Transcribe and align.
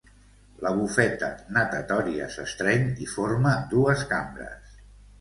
La 0.67 0.71
bufeta 0.79 1.29
natatòria 1.59 2.31
s'estreny 2.39 2.91
i 3.07 3.13
forma 3.15 3.57
dues 3.79 4.07
cambres. 4.17 4.79